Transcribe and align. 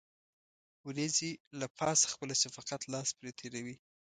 وريځې 0.87 1.31
له 1.59 1.67
پاسه 1.77 2.05
خپل 2.13 2.27
د 2.31 2.35
شفقت 2.43 2.81
لاس 2.93 3.09
پرې 3.19 3.31
تېروي. 3.39 3.75